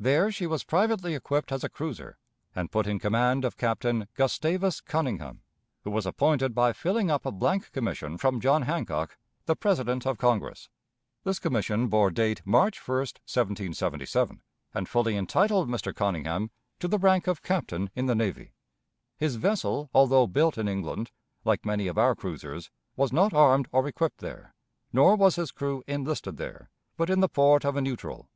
There 0.00 0.32
she 0.32 0.44
was 0.48 0.64
privately 0.64 1.14
equipped 1.14 1.52
as 1.52 1.62
a 1.62 1.68
cruiser, 1.68 2.18
and 2.52 2.72
put 2.72 2.88
in 2.88 2.98
command 2.98 3.44
of 3.44 3.56
Captain 3.56 4.08
Gustavus 4.16 4.80
Conyngham, 4.80 5.42
who 5.84 5.92
was 5.92 6.04
appointed 6.04 6.52
by 6.52 6.72
filling 6.72 7.12
up 7.12 7.24
a 7.24 7.30
blank 7.30 7.70
commission 7.70 8.18
from 8.18 8.40
John 8.40 8.62
Hancock, 8.62 9.16
the 9.46 9.54
President 9.54 10.04
of 10.04 10.18
Congress. 10.18 10.68
This 11.22 11.38
commission 11.38 11.86
bore 11.86 12.10
date 12.10 12.42
March 12.44 12.78
1, 12.88 12.96
1777, 12.98 14.42
and 14.74 14.88
fully 14.88 15.16
entitled 15.16 15.68
Mr. 15.68 15.94
Conyngham 15.94 16.50
to 16.80 16.88
the 16.88 16.98
rank 16.98 17.28
of 17.28 17.42
captain 17.44 17.88
in 17.94 18.06
the 18.06 18.16
navy. 18.16 18.54
His 19.16 19.36
vessel, 19.36 19.90
although 19.94 20.26
built 20.26 20.58
in 20.58 20.66
England, 20.66 21.12
like 21.44 21.64
many 21.64 21.86
of 21.86 21.96
our 21.96 22.16
cruisers, 22.16 22.72
was 22.96 23.12
not 23.12 23.32
armed 23.32 23.68
or 23.70 23.86
equipped 23.86 24.18
there, 24.18 24.56
nor 24.92 25.14
was 25.14 25.36
his 25.36 25.52
crew 25.52 25.84
enlisted 25.86 26.36
there, 26.36 26.68
but 26.96 27.08
in 27.08 27.20
the 27.20 27.28
port 27.28 27.64
of 27.64 27.76
a 27.76 27.80
neutral. 27.80 28.28